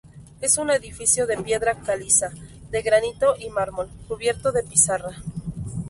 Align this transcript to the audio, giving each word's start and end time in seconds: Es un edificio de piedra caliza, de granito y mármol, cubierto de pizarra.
Es 0.41 0.57
un 0.57 0.71
edificio 0.71 1.27
de 1.27 1.37
piedra 1.37 1.75
caliza, 1.75 2.31
de 2.71 2.81
granito 2.81 3.35
y 3.37 3.49
mármol, 3.51 3.87
cubierto 4.07 4.51
de 4.51 4.63
pizarra. 4.63 5.17